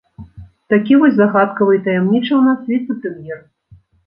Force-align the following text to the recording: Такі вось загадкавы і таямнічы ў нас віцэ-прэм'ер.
Такі 0.73 0.97
вось 1.03 1.13
загадкавы 1.19 1.75
і 1.77 1.83
таямнічы 1.89 2.33
ў 2.37 2.41
нас 2.47 2.59
віцэ-прэм'ер. 2.71 3.39